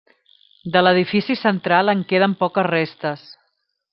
[0.75, 3.29] De l'edifici central en queden poques restes.